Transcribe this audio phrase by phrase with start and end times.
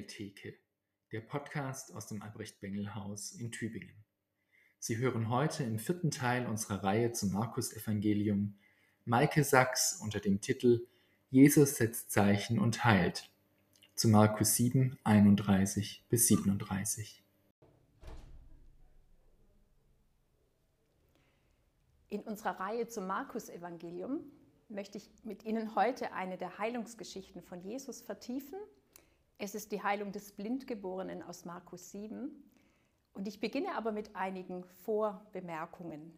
[0.00, 0.54] Bengeltheke,
[1.12, 3.92] der Podcast aus dem Albrecht-Bengel-Haus in Tübingen.
[4.78, 8.54] Sie hören heute im vierten Teil unserer Reihe zum Markus-Evangelium
[9.04, 10.86] Maike Sachs unter dem Titel
[11.30, 13.30] Jesus setzt Zeichen und heilt
[13.94, 17.22] zu Markus 7, 31 bis 37.
[22.08, 24.20] In unserer Reihe zum Markus-Evangelium
[24.70, 28.58] möchte ich mit Ihnen heute eine der Heilungsgeschichten von Jesus vertiefen.
[29.42, 32.30] Es ist die Heilung des Blindgeborenen aus Markus 7.
[33.14, 36.12] Und ich beginne aber mit einigen Vorbemerkungen.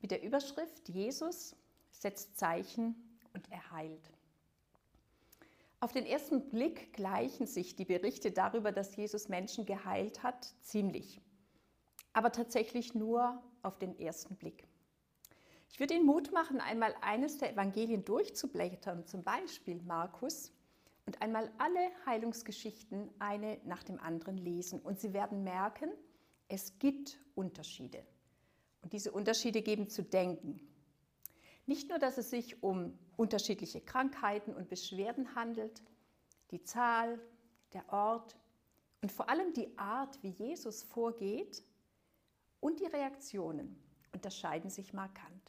[0.00, 1.56] Mit der Überschrift Jesus
[1.90, 2.94] setzt Zeichen
[3.34, 4.12] und er heilt.
[5.80, 11.20] Auf den ersten Blick gleichen sich die Berichte darüber, dass Jesus Menschen geheilt hat, ziemlich.
[12.12, 14.68] Aber tatsächlich nur auf den ersten Blick.
[15.70, 20.52] Ich würde Ihnen Mut machen, einmal eines der Evangelien durchzublättern, zum Beispiel Markus,
[21.06, 24.80] und einmal alle Heilungsgeschichten eine nach dem anderen lesen.
[24.80, 25.90] Und Sie werden merken,
[26.48, 28.04] es gibt Unterschiede.
[28.82, 30.60] Und diese Unterschiede geben zu denken.
[31.66, 35.82] Nicht nur, dass es sich um unterschiedliche Krankheiten und Beschwerden handelt,
[36.50, 37.20] die Zahl,
[37.72, 38.36] der Ort
[39.00, 41.62] und vor allem die Art, wie Jesus vorgeht
[42.60, 43.76] und die Reaktionen
[44.12, 45.42] unterscheiden sich markant.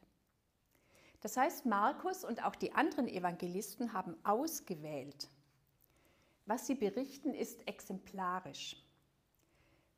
[1.21, 5.29] Das heißt, Markus und auch die anderen Evangelisten haben ausgewählt.
[6.45, 8.77] Was sie berichten, ist exemplarisch.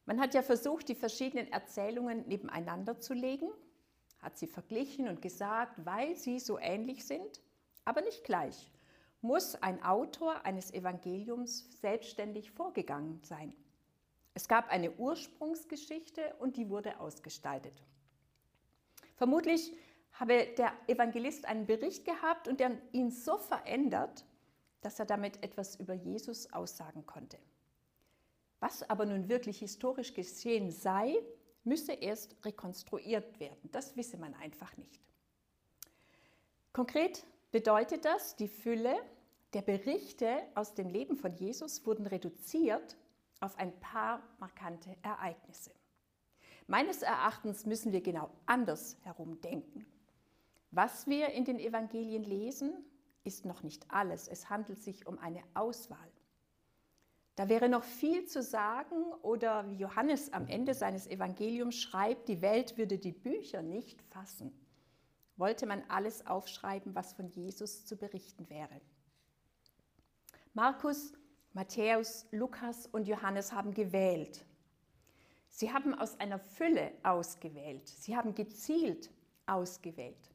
[0.06, 3.50] Man hat ja versucht, die verschiedenen Erzählungen nebeneinander zu legen,
[4.20, 7.42] hat sie verglichen und gesagt, weil sie so ähnlich sind,
[7.86, 8.72] aber nicht gleich,
[9.22, 13.56] muss ein Autor eines Evangeliums selbstständig vorgegangen sein.
[14.36, 17.84] Es gab eine Ursprungsgeschichte und die wurde ausgestaltet.
[19.16, 19.76] Vermutlich
[20.14, 24.26] habe der Evangelist einen Bericht gehabt und ihn so verändert,
[24.86, 27.40] dass er damit etwas über Jesus aussagen konnte.
[28.60, 31.16] Was aber nun wirklich historisch geschehen sei,
[31.64, 33.70] müsse erst rekonstruiert werden.
[33.72, 35.02] Das wisse man einfach nicht.
[36.72, 38.96] Konkret bedeutet das, die Fülle
[39.54, 42.96] der Berichte aus dem Leben von Jesus wurden reduziert
[43.40, 45.72] auf ein paar markante Ereignisse.
[46.68, 49.86] Meines Erachtens müssen wir genau anders herum denken.
[50.70, 52.86] Was wir in den Evangelien lesen,
[53.26, 54.28] ist noch nicht alles.
[54.28, 56.12] Es handelt sich um eine Auswahl.
[57.36, 62.42] Da wäre noch viel zu sagen oder wie Johannes am Ende seines Evangeliums schreibt, die
[62.42, 64.58] Welt würde die Bücher nicht fassen.
[65.36, 68.80] Wollte man alles aufschreiben, was von Jesus zu berichten wäre.
[70.54, 71.12] Markus,
[71.52, 74.46] Matthäus, Lukas und Johannes haben gewählt.
[75.50, 77.88] Sie haben aus einer Fülle ausgewählt.
[77.88, 79.10] Sie haben gezielt
[79.46, 80.35] ausgewählt.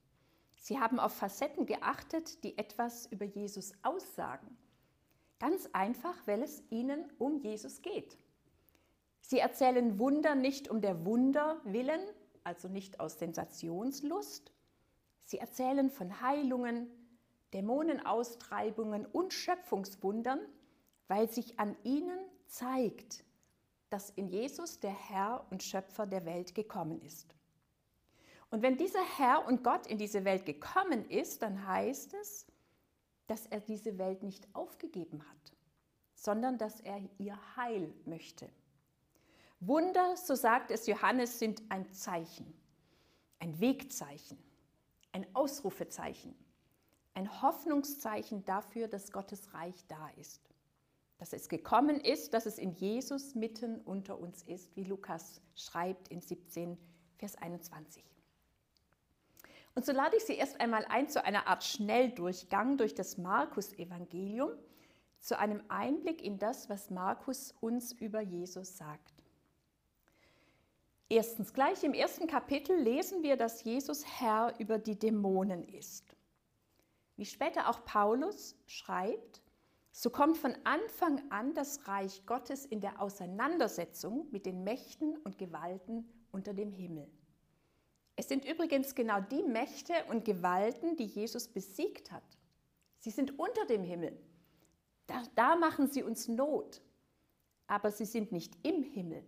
[0.61, 4.57] Sie haben auf Facetten geachtet, die etwas über Jesus aussagen.
[5.39, 8.19] Ganz einfach, weil es ihnen um Jesus geht.
[9.23, 12.01] Sie erzählen Wunder nicht um der Wunder willen,
[12.45, 14.53] also nicht aus Sensationslust.
[15.25, 16.91] Sie erzählen von Heilungen,
[17.55, 20.41] Dämonenaustreibungen und Schöpfungswundern,
[21.09, 23.25] weil sich an ihnen zeigt,
[23.89, 27.35] dass in Jesus der Herr und Schöpfer der Welt gekommen ist.
[28.51, 32.47] Und wenn dieser Herr und Gott in diese Welt gekommen ist, dann heißt es,
[33.29, 35.57] dass er diese Welt nicht aufgegeben hat,
[36.15, 38.51] sondern dass er ihr Heil möchte.
[39.61, 42.53] Wunder, so sagt es Johannes, sind ein Zeichen,
[43.39, 44.39] ein Wegzeichen,
[45.13, 46.35] ein Ausrufezeichen,
[47.15, 50.41] ein Hoffnungszeichen dafür, dass Gottes Reich da ist,
[51.19, 56.09] dass es gekommen ist, dass es in Jesus mitten unter uns ist, wie Lukas schreibt
[56.09, 56.77] in 17,
[57.19, 58.03] Vers 21.
[59.75, 64.51] Und so lade ich Sie erst einmal ein zu einer Art Schnelldurchgang durch das Markus-Evangelium,
[65.21, 69.13] zu einem Einblick in das, was Markus uns über Jesus sagt.
[71.09, 76.17] Erstens, gleich im ersten Kapitel lesen wir, dass Jesus Herr über die Dämonen ist.
[77.17, 79.43] Wie später auch Paulus schreibt,
[79.93, 85.37] so kommt von Anfang an das Reich Gottes in der Auseinandersetzung mit den Mächten und
[85.37, 87.11] Gewalten unter dem Himmel.
[88.21, 92.37] Es sind übrigens genau die Mächte und Gewalten, die Jesus besiegt hat.
[92.99, 94.15] Sie sind unter dem Himmel.
[95.07, 96.83] Da, da machen sie uns Not.
[97.67, 99.25] Aber sie sind nicht im Himmel,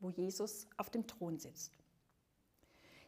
[0.00, 1.78] wo Jesus auf dem Thron sitzt.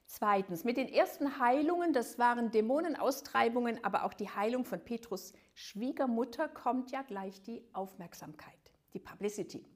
[0.06, 6.48] Zweitens, mit den ersten Heilungen, das waren Dämonenaustreibungen, aber auch die Heilung von Petrus Schwiegermutter,
[6.48, 9.66] kommt ja gleich die Aufmerksamkeit, die Publicity.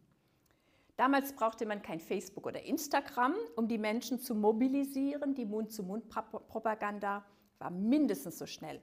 [0.99, 5.33] Damals brauchte man kein Facebook oder Instagram, um die Menschen zu mobilisieren.
[5.33, 7.25] Die Mund-zu-Mund-Propaganda
[7.61, 8.83] war mindestens so schnell.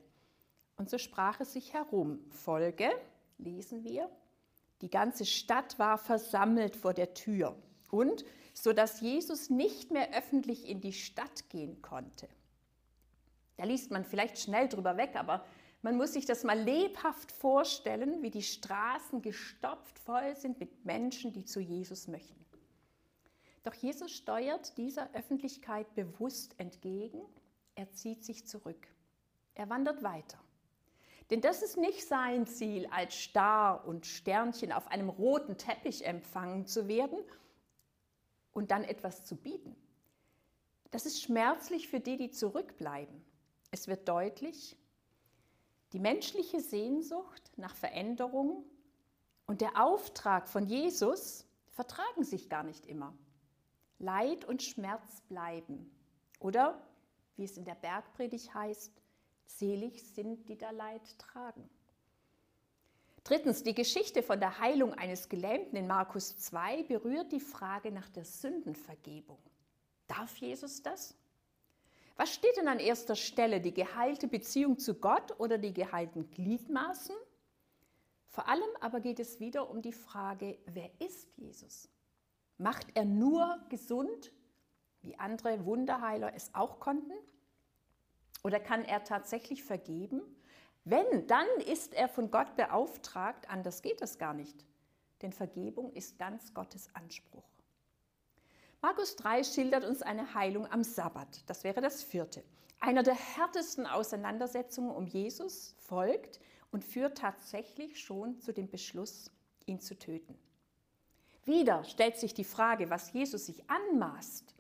[0.77, 2.21] Und so sprach es sich herum.
[2.29, 2.89] Folge,
[3.37, 4.09] lesen wir,
[4.81, 7.57] Die ganze Stadt war versammelt vor der Tür
[7.91, 8.23] und
[8.53, 12.29] so dass Jesus nicht mehr öffentlich in die Stadt gehen konnte.
[13.57, 15.43] Da liest man vielleicht schnell drüber weg, aber
[15.85, 21.31] man muss sich das mal lebhaft vorstellen, wie die Straßen gestopft voll sind mit Menschen,
[21.31, 22.43] die zu Jesus möchten.
[23.61, 27.21] Doch Jesus steuert dieser Öffentlichkeit bewusst entgegen.
[27.75, 28.87] Er zieht sich zurück.
[29.53, 30.39] Er wandert weiter.
[31.29, 36.65] Denn das ist nicht sein Ziel, als Star und Sternchen auf einem roten Teppich empfangen
[36.65, 37.19] zu werden
[38.53, 39.75] und dann etwas zu bieten.
[40.89, 43.23] Das ist schmerzlich für die, die zurückbleiben.
[43.69, 44.75] Es wird deutlich,
[45.95, 48.65] die menschliche Sehnsucht nach Veränderung
[49.45, 53.17] und der Auftrag von Jesus vertragen sich gar nicht immer.
[53.97, 55.89] Leid und Schmerz bleiben.
[56.41, 56.85] Oder,
[57.37, 58.91] wie es in der Bergpredigt heißt,
[59.45, 61.69] selig sind, die da Leid tragen.
[63.23, 68.09] Drittens, die Geschichte von der Heilung eines Gelähmten in Markus 2 berührt die Frage nach
[68.09, 69.39] der Sündenvergebung.
[70.07, 71.15] Darf Jesus das?
[72.15, 73.59] Was steht denn an erster Stelle?
[73.59, 77.15] Die geheilte Beziehung zu Gott oder die geheilten Gliedmaßen?
[78.29, 81.89] Vor allem aber geht es wieder um die Frage, wer ist Jesus?
[82.57, 84.31] Macht er nur gesund,
[85.01, 87.13] wie andere Wunderheiler es auch konnten?
[88.43, 90.21] Oder kann er tatsächlich vergeben?
[90.85, 94.65] Wenn, dann ist er von Gott beauftragt, anders geht das gar nicht.
[95.21, 97.54] Denn Vergebung ist ganz Gottes Anspruch.
[98.85, 101.41] Markus 3 schildert uns eine Heilung am Sabbat.
[101.47, 102.43] Das wäre das vierte.
[102.79, 106.39] Einer der härtesten Auseinandersetzungen um Jesus folgt
[106.69, 109.31] und führt tatsächlich schon zu dem Beschluss,
[109.65, 110.37] ihn zu töten.
[111.45, 114.53] Wieder stellt sich die Frage, was Jesus sich anmaßt.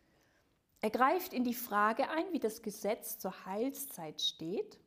[0.81, 4.79] Er greift in die Frage ein, wie das Gesetz zur Heilszeit steht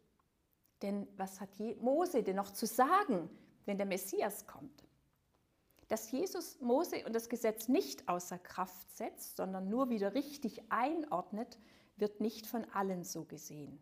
[0.82, 1.48] denn was hat
[1.80, 3.30] Mose denn noch zu sagen,
[3.66, 4.87] wenn der Messias kommt?
[5.88, 11.58] Dass Jesus Mose und das Gesetz nicht außer Kraft setzt, sondern nur wieder richtig einordnet,
[11.96, 13.78] wird nicht von allen so gesehen.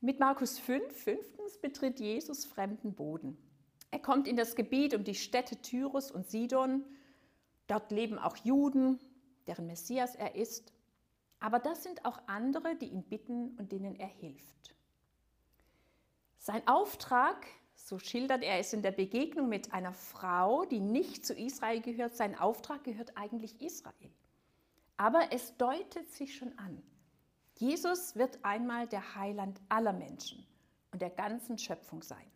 [0.00, 3.38] Mit Markus 5, fünftens, betritt Jesus fremden Boden.
[3.90, 6.84] Er kommt in das Gebiet um die Städte Tyrus und Sidon.
[7.68, 8.98] Dort leben auch Juden,
[9.46, 10.72] deren Messias er ist.
[11.40, 14.74] Aber das sind auch andere, die ihn bitten und denen er hilft.
[16.38, 17.46] Sein Auftrag,
[17.84, 22.16] so schildert er es in der Begegnung mit einer Frau, die nicht zu Israel gehört,
[22.16, 24.10] sein Auftrag gehört eigentlich Israel.
[24.96, 26.82] Aber es deutet sich schon an.
[27.58, 30.46] Jesus wird einmal der Heiland aller Menschen
[30.92, 32.26] und der ganzen Schöpfung sein.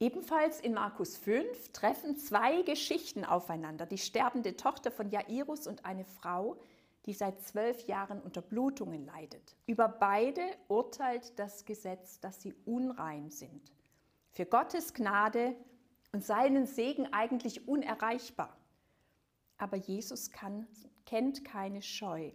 [0.00, 3.86] Ebenfalls in Markus 5 treffen zwei Geschichten aufeinander.
[3.86, 6.58] Die sterbende Tochter von Jairus und eine Frau,
[7.06, 9.56] die seit zwölf Jahren unter Blutungen leidet.
[9.66, 13.72] Über beide urteilt das Gesetz, dass sie unrein sind.
[14.30, 15.54] Für Gottes Gnade
[16.12, 18.56] und seinen Segen eigentlich unerreichbar.
[19.56, 20.66] Aber Jesus kann,
[21.06, 22.30] kennt keine Scheu.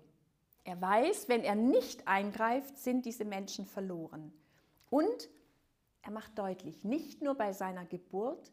[0.64, 4.34] Er weiß, wenn er nicht eingreift, sind diese Menschen verloren.
[4.90, 5.30] Und
[6.02, 8.52] er macht deutlich, nicht nur bei seiner Geburt,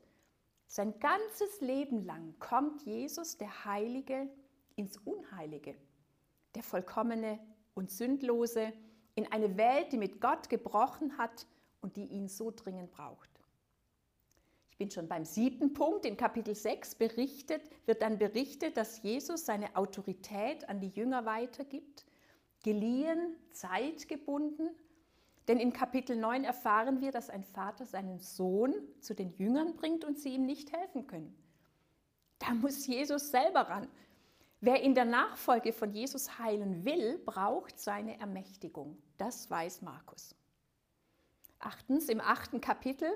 [0.66, 4.29] sein ganzes Leben lang kommt Jesus, der Heilige,
[4.76, 5.74] ins Unheilige
[6.54, 7.38] der Vollkommene
[7.74, 8.72] und Sündlose,
[9.14, 11.46] in eine Welt, die mit Gott gebrochen hat
[11.80, 13.28] und die ihn so dringend braucht.
[14.70, 16.06] Ich bin schon beim siebten Punkt.
[16.06, 22.06] In Kapitel 6 berichtet, wird dann berichtet, dass Jesus seine Autorität an die Jünger weitergibt,
[22.62, 24.70] geliehen, zeitgebunden.
[25.48, 30.04] Denn in Kapitel 9 erfahren wir, dass ein Vater seinen Sohn zu den Jüngern bringt
[30.04, 31.34] und sie ihm nicht helfen können.
[32.38, 33.88] Da muss Jesus selber ran.
[34.62, 38.98] Wer in der Nachfolge von Jesus heilen will, braucht seine Ermächtigung.
[39.17, 40.34] Das weiß Markus.
[41.58, 43.10] Achtens, im achten Kapitel,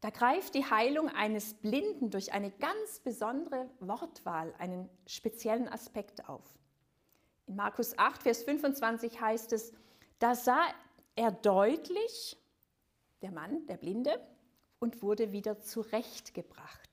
[0.00, 6.44] da greift die Heilung eines Blinden durch eine ganz besondere Wortwahl einen speziellen Aspekt auf.
[7.46, 9.72] In Markus 8, Vers 25 heißt es,
[10.20, 10.62] da sah
[11.16, 12.38] er deutlich,
[13.22, 14.24] der Mann, der Blinde,
[14.78, 16.89] und wurde wieder zurechtgebracht.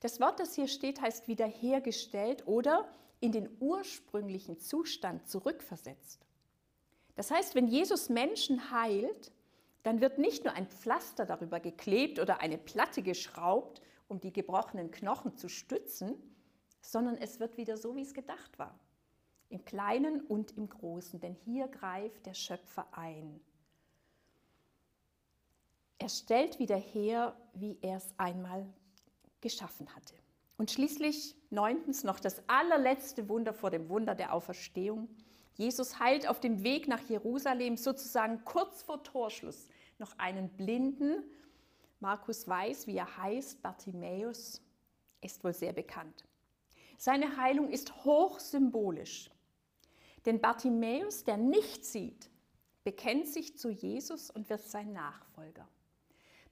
[0.00, 2.88] Das Wort, das hier steht, heißt wiederhergestellt oder
[3.20, 6.26] in den ursprünglichen Zustand zurückversetzt.
[7.16, 9.30] Das heißt, wenn Jesus Menschen heilt,
[9.82, 14.90] dann wird nicht nur ein Pflaster darüber geklebt oder eine Platte geschraubt, um die gebrochenen
[14.90, 16.14] Knochen zu stützen,
[16.80, 18.78] sondern es wird wieder so, wie es gedacht war.
[19.50, 23.40] Im Kleinen und im Großen, denn hier greift der Schöpfer ein.
[25.98, 28.66] Er stellt wieder her, wie er es einmal
[29.40, 30.14] geschaffen hatte.
[30.56, 35.08] Und schließlich neuntens noch das allerletzte Wunder vor dem Wunder der Auferstehung.
[35.54, 39.68] Jesus heilt auf dem Weg nach Jerusalem sozusagen kurz vor Torschluss
[39.98, 41.24] noch einen Blinden
[42.00, 44.62] Markus weiß, wie er heißt, Bartimäus,
[45.20, 46.24] ist wohl sehr bekannt.
[46.96, 49.30] Seine Heilung ist hochsymbolisch.
[50.24, 52.30] Denn Bartimäus, der nicht sieht,
[52.84, 55.68] bekennt sich zu Jesus und wird sein Nachfolger.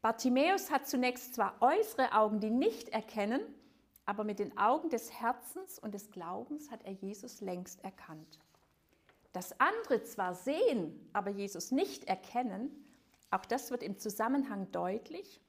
[0.01, 3.41] Bartimäus hat zunächst zwar äußere Augen, die nicht erkennen,
[4.05, 8.39] aber mit den Augen des Herzens und des Glaubens hat er Jesus längst erkannt.
[9.33, 12.71] Dass andere zwar sehen, aber Jesus nicht erkennen,
[13.31, 15.43] auch das wird im Zusammenhang deutlich,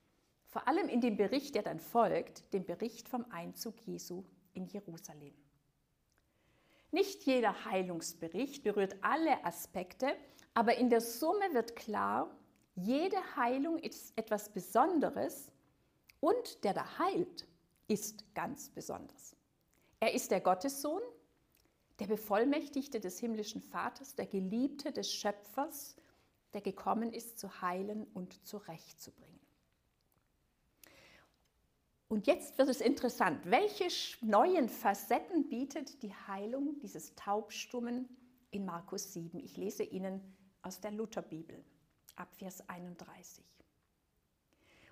[0.47, 5.33] vor allem in dem Bericht, der dann folgt, dem Bericht vom Einzug Jesu in Jerusalem.
[6.91, 10.07] Nicht jeder Heilungsbericht berührt alle Aspekte,
[10.55, 12.35] aber in der Summe wird klar,
[12.83, 15.51] jede Heilung ist etwas Besonderes
[16.19, 17.47] und der da heilt,
[17.87, 19.35] ist ganz besonders.
[19.99, 21.01] Er ist der Gottessohn,
[21.99, 25.95] der Bevollmächtigte des himmlischen Vaters, der Geliebte des Schöpfers,
[26.53, 29.39] der gekommen ist, zu heilen und zurechtzubringen.
[32.07, 33.45] Und jetzt wird es interessant.
[33.45, 33.87] Welche
[34.21, 38.09] neuen Facetten bietet die Heilung dieses Taubstummen
[38.51, 39.39] in Markus 7?
[39.39, 41.63] Ich lese Ihnen aus der Lutherbibel
[42.17, 43.43] ab Vers 31.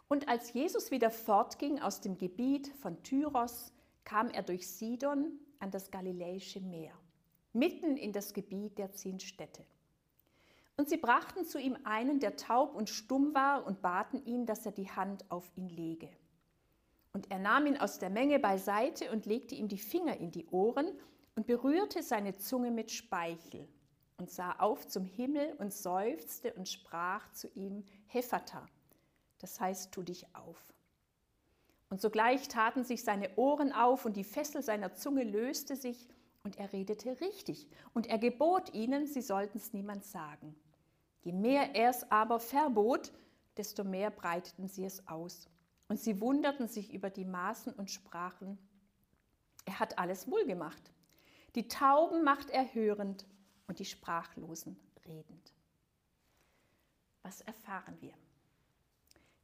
[0.08, 3.74] Und als Jesus wieder fortging aus dem Gebiet von Tyros,
[4.06, 6.94] kam er durch Sidon an das Galiläische Meer,
[7.52, 9.66] mitten in das Gebiet der zehn Städte.
[10.78, 14.66] Und sie brachten zu ihm einen, der taub und stumm war, und baten ihn, dass
[14.66, 16.10] er die Hand auf ihn lege.
[17.14, 20.46] Und er nahm ihn aus der Menge beiseite und legte ihm die Finger in die
[20.48, 20.88] Ohren
[21.36, 23.68] und berührte seine Zunge mit Speichel
[24.18, 28.66] und sah auf zum Himmel und seufzte und sprach zu ihm, Hephata,
[29.40, 30.58] das heißt, tu dich auf.
[31.90, 36.08] Und sogleich taten sich seine Ohren auf und die Fessel seiner Zunge löste sich
[36.44, 37.70] und er redete richtig.
[37.94, 40.56] Und er gebot ihnen, sie sollten es niemand sagen.
[41.22, 43.14] Je mehr er es aber verbot,
[43.56, 45.48] desto mehr breiteten sie es aus.
[45.88, 48.58] Und sie wunderten sich über die Maßen und sprachen,
[49.66, 50.92] er hat alles wohlgemacht.
[51.56, 53.26] Die Tauben macht er hörend
[53.68, 55.54] und die Sprachlosen redend.
[57.24, 58.14] Was erfahren wir?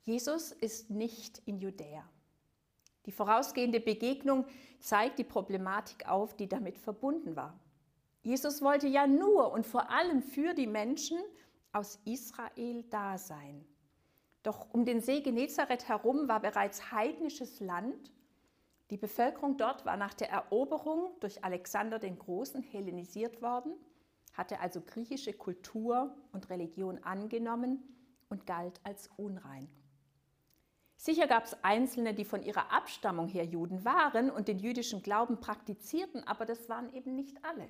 [0.03, 2.07] Jesus ist nicht in Judäa.
[3.05, 4.45] Die vorausgehende Begegnung
[4.79, 7.59] zeigt die Problematik auf, die damit verbunden war.
[8.21, 11.17] Jesus wollte ja nur und vor allem für die Menschen
[11.73, 13.65] aus Israel da sein.
[14.43, 18.11] Doch um den See Genezareth herum war bereits heidnisches Land.
[18.89, 23.73] Die Bevölkerung dort war nach der Eroberung durch Alexander den Großen hellenisiert worden,
[24.33, 27.81] hatte also griechische Kultur und Religion angenommen
[28.29, 29.69] und galt als unrein.
[30.97, 35.39] Sicher gab es Einzelne, die von ihrer Abstammung her Juden waren und den jüdischen Glauben
[35.39, 37.67] praktizierten, aber das waren eben nicht alle.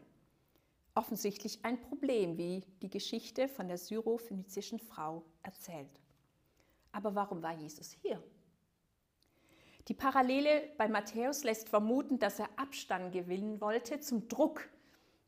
[0.95, 5.99] Offensichtlich ein Problem, wie die Geschichte von der syrophönizischen Frau erzählt.
[6.91, 8.21] Aber warum war Jesus hier?
[9.87, 14.69] Die Parallele bei Matthäus lässt vermuten, dass er Abstand gewinnen wollte zum Druck,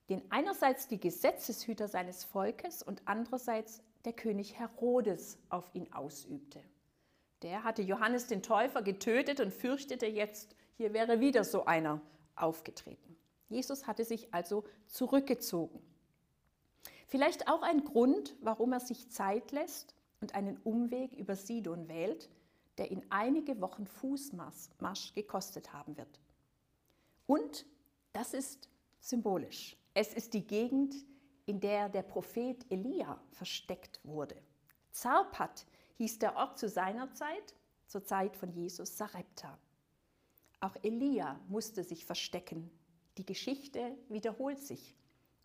[0.10, 6.62] den einerseits die Gesetzeshüter seines Volkes und andererseits der König Herodes auf ihn ausübte.
[7.42, 12.02] Der hatte Johannes den Täufer getötet und fürchtete jetzt, hier wäre wieder so einer
[12.36, 13.18] aufgetreten.
[13.50, 15.80] Jesus hatte sich also zurückgezogen.
[17.08, 22.30] Vielleicht auch ein Grund, warum er sich Zeit lässt, und einen Umweg über Sidon wählt,
[22.78, 26.20] der ihn einige Wochen Fußmarsch gekostet haben wird.
[27.28, 27.66] Und
[28.14, 28.70] das ist
[29.00, 29.78] symbolisch.
[29.98, 30.94] Es ist die Gegend,
[31.46, 34.36] in der der Prophet Elia versteckt wurde.
[34.92, 37.56] Zarpat hieß der Ort zu seiner Zeit,
[37.88, 39.58] zur Zeit von Jesus Sarepta.
[40.60, 42.70] Auch Elia musste sich verstecken.
[43.18, 44.98] Die Geschichte wiederholt sich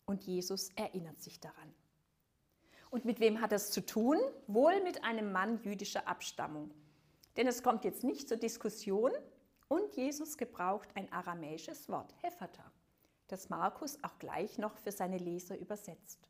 [0.04, 1.73] und Jesus erinnert sich daran.
[2.90, 4.19] Und mit wem hat das zu tun?
[4.49, 6.75] Wohl mit einem Mann jüdischer Abstammung.
[7.37, 9.12] Denn es kommt jetzt nicht zur Diskussion
[9.69, 12.73] und Jesus gebraucht ein aramäisches Wort, Hephata,
[13.31, 16.29] das Markus auch gleich noch für seine Leser übersetzt.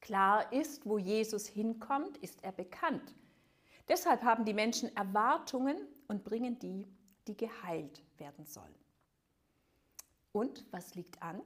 [0.00, 3.14] Klar ist, wo Jesus hinkommt, ist er bekannt.
[3.88, 5.76] Deshalb haben die Menschen Erwartungen
[6.08, 6.86] und bringen die,
[7.26, 8.74] die geheilt werden sollen.
[10.32, 11.40] Und was liegt an?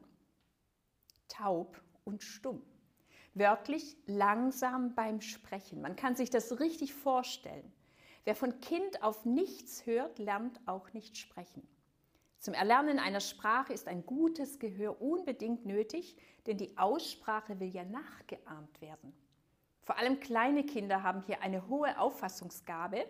[1.29, 2.63] Taub und stumm.
[3.35, 5.81] Wörtlich langsam beim Sprechen.
[5.81, 7.73] Man kann sich das richtig vorstellen.
[8.25, 11.67] Wer von Kind auf nichts hört, lernt auch nicht sprechen.
[12.41, 16.17] Zum Erlernen einer Sprache ist ein gutes Gehör unbedingt nötig,
[16.47, 19.13] denn die Aussprache will ja nachgeahmt werden.
[19.83, 23.05] Vor allem kleine Kinder haben hier eine hohe Auffassungsgabe.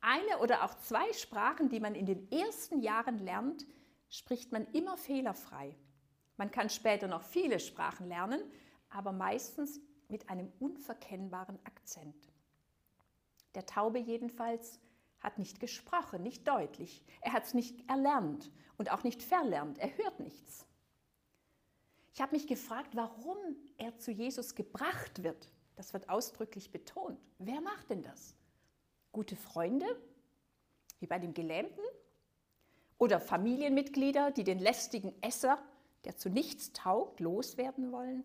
[0.00, 3.66] Eine oder auch zwei Sprachen, die man in den ersten Jahren lernt,
[4.08, 5.76] spricht man immer fehlerfrei.
[6.38, 8.40] Man kann später noch viele Sprachen lernen,
[8.88, 12.32] aber meistens mit einem unverkennbaren Akzent.
[13.54, 14.80] Der Taube jedenfalls
[15.20, 17.02] hat nicht gesprochen, nicht deutlich.
[17.20, 19.78] Er hat es nicht erlernt und auch nicht verlernt.
[19.78, 20.66] Er hört nichts.
[22.12, 23.36] Ich habe mich gefragt, warum
[23.76, 25.48] er zu Jesus gebracht wird.
[25.76, 27.18] Das wird ausdrücklich betont.
[27.38, 28.34] Wer macht denn das?
[29.12, 29.86] Gute Freunde,
[30.98, 31.84] wie bei dem Gelähmten?
[32.98, 35.62] Oder Familienmitglieder, die den lästigen Esser,
[36.04, 38.24] der zu nichts taugt, loswerden wollen?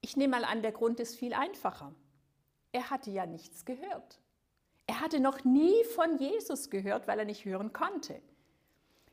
[0.00, 1.94] Ich nehme mal an, der Grund ist viel einfacher.
[2.72, 4.20] Er hatte ja nichts gehört.
[4.86, 8.20] Er hatte noch nie von Jesus gehört, weil er nicht hören konnte.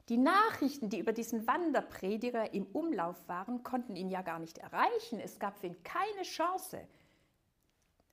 [0.10, 5.20] Die Nachrichten, die über diesen Wanderprediger im Umlauf waren, konnten ihn ja gar nicht erreichen.
[5.20, 6.86] Es gab für ihn keine Chance,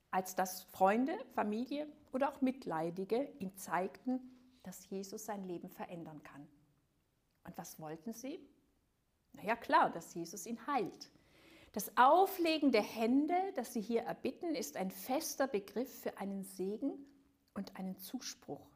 [0.09, 4.21] als dass Freunde, Familie oder auch Mitleidige ihm zeigten,
[4.63, 6.47] dass Jesus sein Leben verändern kann.
[7.43, 8.39] Und was wollten sie?
[9.33, 11.11] Na ja, klar, dass Jesus ihn heilt.
[11.73, 17.05] Das Auflegen der Hände, das sie hier erbitten, ist ein fester Begriff für einen Segen
[17.53, 18.67] und einen Zuspruch.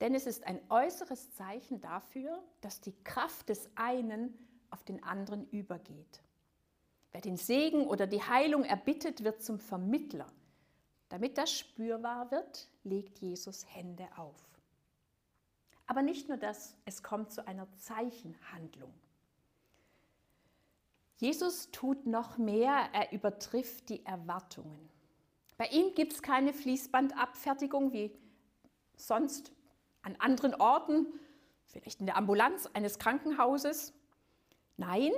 [0.00, 4.36] Denn es ist ein äußeres Zeichen dafür, dass die Kraft des einen
[4.70, 6.22] auf den anderen übergeht.
[7.12, 10.26] Wer den Segen oder die Heilung erbittet, wird zum Vermittler.
[11.08, 14.34] Damit das spürbar wird, legt Jesus Hände auf.
[15.86, 18.94] Aber nicht nur das, es kommt zu einer Zeichenhandlung.
[21.18, 24.88] Jesus tut noch mehr, er übertrifft die Erwartungen.
[25.62, 28.10] Bei ihm gibt es keine Fließbandabfertigung wie
[28.96, 29.52] sonst
[30.02, 31.06] an anderen Orten,
[31.66, 33.94] vielleicht in der Ambulanz eines Krankenhauses.
[34.76, 35.12] Nein,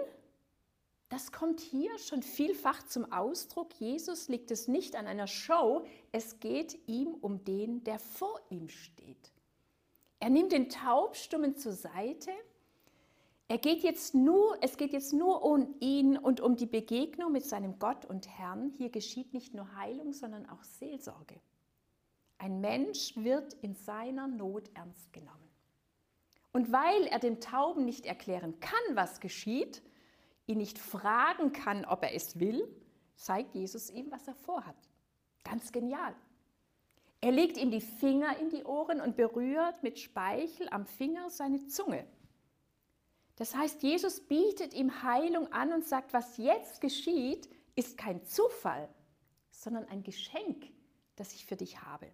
[1.08, 3.72] das kommt hier schon vielfach zum Ausdruck.
[3.80, 8.68] Jesus liegt es nicht an einer Show, es geht ihm um den, der vor ihm
[8.68, 9.32] steht.
[10.20, 12.32] Er nimmt den Taubstummen zur Seite.
[13.48, 17.44] Er geht jetzt nur, es geht jetzt nur um ihn und um die Begegnung mit
[17.44, 18.72] seinem Gott und Herrn.
[18.78, 21.40] Hier geschieht nicht nur Heilung, sondern auch Seelsorge.
[22.38, 25.50] Ein Mensch wird in seiner Not ernst genommen.
[26.52, 29.82] Und weil er dem Tauben nicht erklären kann, was geschieht,
[30.46, 32.66] ihn nicht fragen kann, ob er es will,
[33.16, 34.76] zeigt Jesus ihm, was er vorhat.
[35.42, 36.14] Ganz genial.
[37.20, 41.66] Er legt ihm die Finger in die Ohren und berührt mit Speichel am Finger seine
[41.66, 42.06] Zunge.
[43.36, 48.88] Das heißt, Jesus bietet ihm Heilung an und sagt, was jetzt geschieht, ist kein Zufall,
[49.50, 50.66] sondern ein Geschenk,
[51.16, 52.10] das ich für dich habe.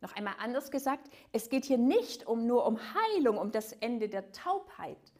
[0.00, 4.08] Noch einmal anders gesagt, es geht hier nicht um nur um Heilung, um das Ende
[4.08, 5.12] der Taubheit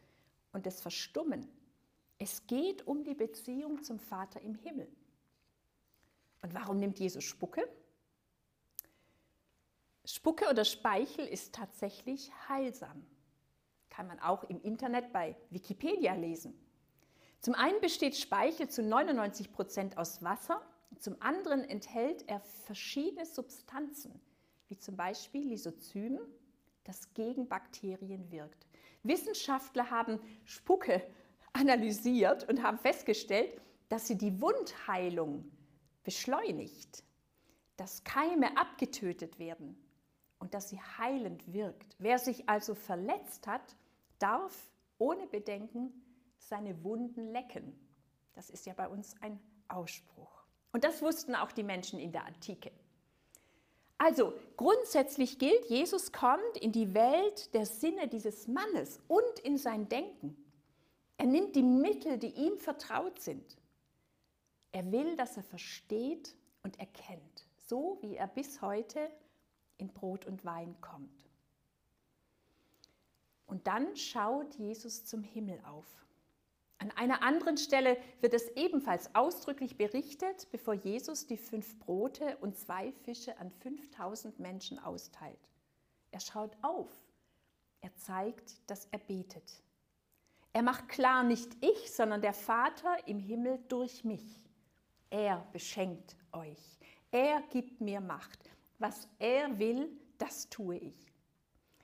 [0.51, 1.47] und des Verstummen.
[2.19, 4.87] Es geht um die Beziehung zum Vater im Himmel.
[6.41, 7.67] Und warum nimmt Jesus Spucke?
[10.05, 13.05] Spucke oder Speichel ist tatsächlich heilsam.
[13.97, 16.53] Kann man auch im Internet bei Wikipedia lesen.
[17.39, 20.61] Zum einen besteht Speichel zu 99 Prozent aus Wasser,
[20.99, 24.21] zum anderen enthält er verschiedene Substanzen,
[24.67, 26.19] wie zum Beispiel Lysozym,
[26.83, 28.67] das gegen Bakterien wirkt.
[29.01, 31.01] Wissenschaftler haben Spucke
[31.53, 35.51] analysiert und haben festgestellt, dass sie die Wundheilung
[36.03, 37.03] beschleunigt,
[37.77, 39.75] dass Keime abgetötet werden
[40.37, 41.95] und dass sie heilend wirkt.
[41.97, 43.75] Wer sich also verletzt hat,
[44.19, 45.93] darf ohne Bedenken
[46.37, 47.77] seine Wunden lecken.
[48.33, 50.43] Das ist ja bei uns ein Ausspruch.
[50.71, 52.71] Und das wussten auch die Menschen in der Antike.
[53.97, 59.89] Also grundsätzlich gilt, Jesus kommt in die Welt der Sinne dieses Mannes und in sein
[59.89, 60.37] Denken.
[61.17, 63.57] Er nimmt die Mittel, die ihm vertraut sind.
[64.71, 69.09] Er will, dass er versteht und erkennt, so wie er bis heute
[69.77, 71.26] in Brot und Wein kommt.
[73.47, 75.85] Und dann schaut Jesus zum Himmel auf.
[76.79, 82.55] An einer anderen Stelle wird es ebenfalls ausdrücklich berichtet, bevor Jesus die fünf Brote und
[82.55, 85.39] zwei Fische an 5000 Menschen austeilt.
[86.11, 86.91] Er schaut auf.
[87.81, 89.63] Er zeigt, dass er betet.
[90.53, 94.43] Er macht klar, nicht ich, sondern der Vater im Himmel durch mich.
[95.09, 96.77] Er beschenkt euch.
[97.11, 98.49] Er gibt mir Macht.
[98.79, 101.13] Was er will, das tue ich.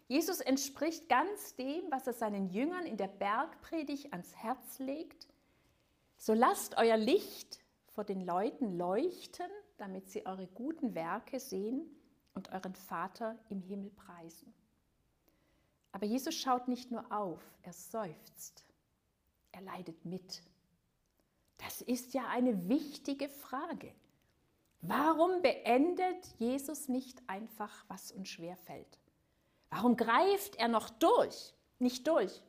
[0.07, 5.27] Jesus entspricht ganz dem, was er seinen Jüngern in der Bergpredigt ans Herz legt.
[6.17, 11.89] So lasst euer Licht vor den Leuten leuchten, damit sie eure guten Werke sehen
[12.33, 14.53] und euren Vater im Himmel preisen.
[15.91, 18.65] Aber Jesus schaut nicht nur auf, er seufzt.
[19.51, 20.41] Er leidet mit.
[21.57, 23.93] Das ist ja eine wichtige Frage.
[24.81, 28.99] Warum beendet Jesus nicht einfach, was uns schwer fällt?
[29.75, 31.53] Warum greift er noch durch?
[31.79, 32.43] Nicht durch.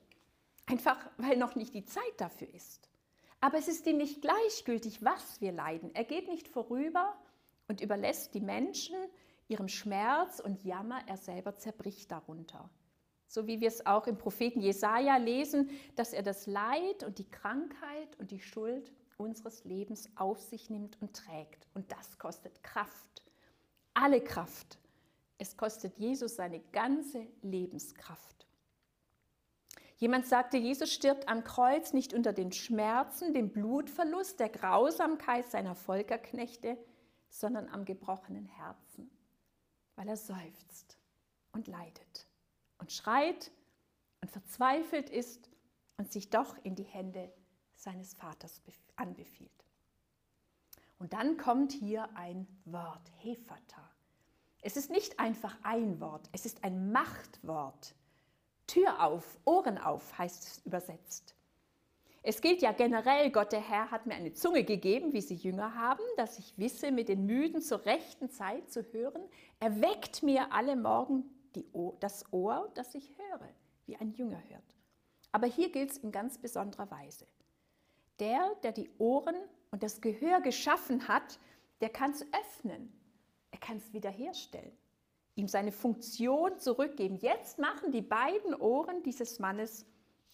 [0.67, 2.91] Einfach, weil noch nicht die Zeit dafür ist.
[3.41, 5.95] Aber es ist ihm nicht gleichgültig, was wir leiden.
[5.95, 7.15] Er geht nicht vorüber
[7.67, 8.97] und überlässt die Menschen
[9.49, 12.69] ihrem Schmerz und Jammer, er selber zerbricht darunter.
[13.27, 17.31] So wie wir es auch im Propheten Jesaja lesen, dass er das Leid und die
[17.31, 21.67] Krankheit und die Schuld unseres Lebens auf sich nimmt und trägt.
[21.75, 23.23] Und das kostet Kraft,
[23.95, 24.79] alle Kraft.
[25.38, 28.47] Es kostet Jesus seine ganze Lebenskraft.
[29.97, 35.75] Jemand sagte, Jesus stirbt am Kreuz nicht unter den Schmerzen, dem Blutverlust, der Grausamkeit seiner
[35.75, 36.77] Volkerknechte,
[37.29, 39.11] sondern am gebrochenen Herzen,
[39.97, 40.99] weil er seufzt
[41.53, 42.27] und leidet
[42.79, 43.51] und schreit
[44.20, 45.49] und verzweifelt ist
[45.97, 47.33] und sich doch in die Hände
[47.75, 48.62] seines Vaters
[48.97, 49.51] anbefiehlt.
[50.99, 53.90] Und dann kommt hier ein Wort, Hefata.
[54.66, 57.94] Es ist nicht einfach ein Wort, es ist ein Machtwort.
[58.66, 61.35] Tür auf, Ohren auf heißt es übersetzt.
[62.22, 65.74] Es gilt ja generell, Gott der Herr hat mir eine Zunge gegeben, wie sie Jünger
[65.74, 69.20] haben, dass ich wisse, mit den Müden zur rechten Zeit zu hören.
[69.61, 71.24] Er weckt mir alle Morgen
[71.74, 73.50] Ohr, das Ohr, das ich höre,
[73.85, 74.74] wie ein Jünger hört.
[75.31, 77.27] Aber hier gilt es in ganz besonderer Weise.
[78.18, 79.37] Der, der die Ohren
[79.70, 81.38] und das Gehör geschaffen hat,
[81.83, 82.90] der kann es öffnen.
[83.64, 84.77] Kann es wiederherstellen,
[85.37, 87.16] ihm seine Funktion zurückgeben.
[87.16, 89.87] Jetzt machen die beiden Ohren dieses Mannes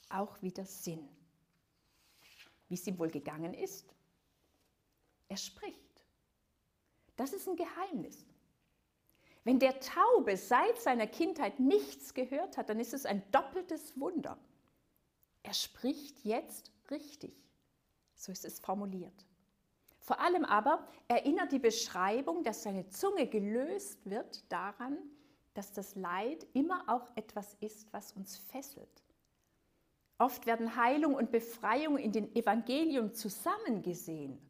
[0.09, 1.09] auch wieder Sinn.
[2.69, 3.95] Wie es ihm wohl gegangen ist?
[5.29, 5.79] Er spricht.
[7.15, 8.27] Das ist ein Geheimnis.
[9.45, 14.37] Wenn der Taube seit seiner Kindheit nichts gehört hat, dann ist es ein doppeltes Wunder.
[15.45, 17.33] Er spricht jetzt richtig.
[18.17, 19.25] So ist es formuliert.
[20.11, 24.99] Vor allem aber erinnert die Beschreibung, dass seine Zunge gelöst wird, daran,
[25.55, 29.05] dass das Leid immer auch etwas ist, was uns fesselt.
[30.19, 34.41] Oft werden Heilung und Befreiung in den Evangelium zusammengesehen.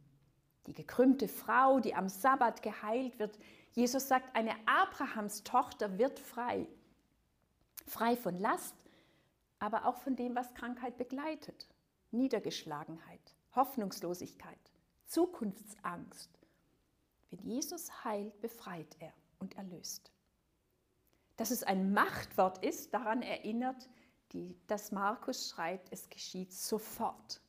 [0.66, 3.38] Die gekrümmte Frau, die am Sabbat geheilt wird,
[3.72, 6.66] Jesus sagt, eine Abrahams Tochter wird frei.
[7.86, 8.76] Frei von Last,
[9.58, 11.68] aber auch von dem, was Krankheit begleitet.
[12.12, 14.69] Niedergeschlagenheit, Hoffnungslosigkeit,
[15.10, 16.30] Zukunftsangst.
[17.30, 20.12] Wenn Jesus heilt, befreit er und erlöst.
[21.36, 23.90] Dass es ein Machtwort ist, daran erinnert,
[24.30, 27.42] die, dass Markus schreibt, es geschieht sofort.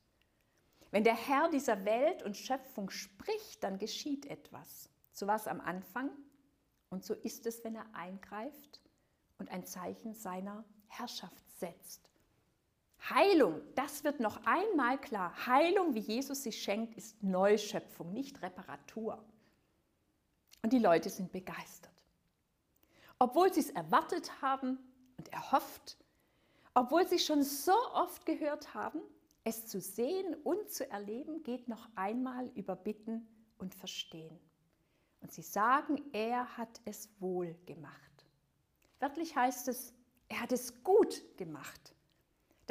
[0.90, 4.90] Wenn der Herr dieser Welt und Schöpfung spricht, dann geschieht etwas.
[5.12, 6.10] So war es am Anfang
[6.90, 8.82] und so ist es, wenn er eingreift
[9.38, 12.11] und ein Zeichen seiner Herrschaft setzt.
[13.10, 15.34] Heilung, das wird noch einmal klar.
[15.48, 19.24] Heilung, wie Jesus sie schenkt, ist Neuschöpfung, nicht Reparatur.
[20.62, 21.92] Und die Leute sind begeistert.
[23.18, 24.78] Obwohl sie es erwartet haben
[25.18, 25.98] und erhofft,
[26.74, 29.02] obwohl sie schon so oft gehört haben,
[29.44, 34.40] es zu sehen und zu erleben, geht noch einmal über Bitten und Verstehen.
[35.22, 38.26] Und sie sagen, er hat es wohl gemacht.
[39.00, 39.94] Wörtlich heißt es,
[40.30, 41.96] er hat es gut gemacht.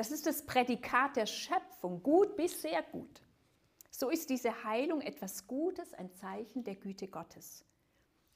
[0.00, 3.20] Das ist das Prädikat der Schöpfung, gut bis sehr gut.
[3.90, 7.66] So ist diese Heilung etwas Gutes, ein Zeichen der Güte Gottes.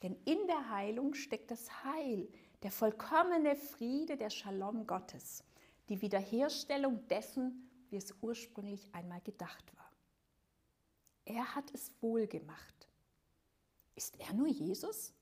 [0.02, 2.28] Denn in der Heilung steckt das Heil,
[2.62, 5.42] der vollkommene Friede, der Shalom Gottes,
[5.88, 9.90] die Wiederherstellung dessen, wie es ursprünglich einmal gedacht war.
[11.24, 12.88] Er hat es wohl gemacht.
[13.94, 15.14] Ist er nur Jesus?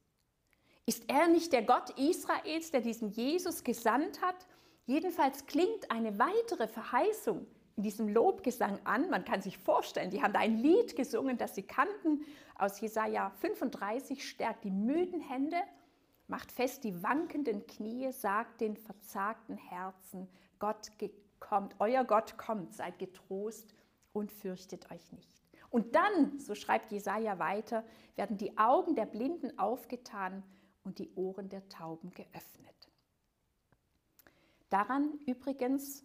[0.87, 4.45] Ist er nicht der Gott Israels, der diesen Jesus gesandt hat?
[4.87, 9.09] Jedenfalls klingt eine weitere Verheißung in diesem Lobgesang an.
[9.11, 12.25] Man kann sich vorstellen, die haben da ein Lied gesungen, das sie kannten
[12.57, 15.57] aus Jesaja 35, stärkt die müden Hände,
[16.27, 20.91] macht fest die wankenden Knie, sagt den verzagten Herzen, Gott
[21.41, 23.75] kommt, euer Gott kommt, seid getrost
[24.13, 25.43] und fürchtet euch nicht.
[25.71, 27.83] Und dann, so schreibt Jesaja weiter,
[28.15, 30.43] werden die Augen der Blinden aufgetan
[30.85, 32.92] und die Ohren der Tauben geöffnet.
[34.73, 36.03] Daran übrigens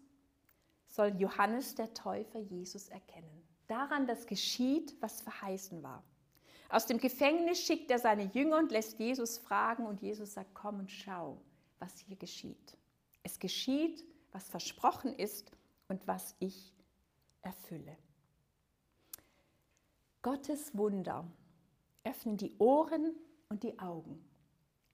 [0.88, 3.48] soll Johannes der Täufer Jesus erkennen.
[3.68, 6.04] Daran, dass geschieht, was verheißen war.
[6.68, 10.80] Aus dem Gefängnis schickt er seine Jünger und lässt Jesus fragen und Jesus sagt, komm
[10.80, 11.38] und schau,
[11.80, 12.78] was hier geschieht.
[13.24, 14.04] Es geschieht,
[14.34, 15.50] was versprochen ist
[15.88, 16.74] und was ich
[17.44, 17.96] erfülle.
[20.22, 21.26] Gottes Wunder
[22.04, 23.16] öffnen die Ohren
[23.48, 24.22] und die Augen.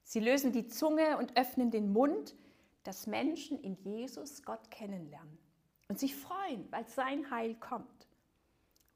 [0.03, 2.35] Sie lösen die Zunge und öffnen den Mund,
[2.83, 5.37] dass Menschen in Jesus Gott kennenlernen
[5.87, 8.07] und sich freuen, weil sein Heil kommt.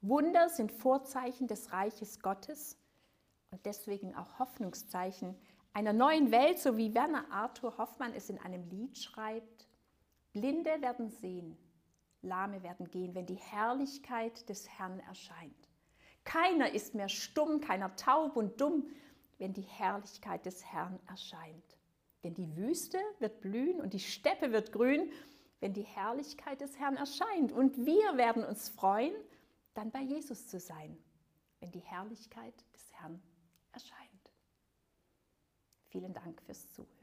[0.00, 2.78] Wunder sind Vorzeichen des Reiches Gottes
[3.50, 5.36] und deswegen auch Hoffnungszeichen
[5.72, 9.68] einer neuen Welt, so wie Werner Arthur Hoffmann es in einem Lied schreibt.
[10.32, 11.56] Blinde werden sehen,
[12.22, 15.68] Lahme werden gehen, wenn die Herrlichkeit des Herrn erscheint.
[16.24, 18.88] Keiner ist mehr stumm, keiner taub und dumm,
[19.38, 21.77] wenn die Herrlichkeit des Herrn erscheint.
[22.24, 25.12] Denn die Wüste wird blühen und die Steppe wird grün,
[25.60, 27.52] wenn die Herrlichkeit des Herrn erscheint.
[27.52, 29.14] Und wir werden uns freuen,
[29.74, 30.96] dann bei Jesus zu sein,
[31.60, 33.22] wenn die Herrlichkeit des Herrn
[33.72, 33.98] erscheint.
[35.88, 36.97] Vielen Dank fürs Zuhören.